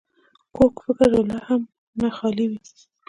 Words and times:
کوږ 0.55 0.73
فکر 0.85 1.07
له 1.13 1.21
رحم 1.37 1.61
نه 1.99 2.09
خالي 2.17 2.45
وي 2.51 2.59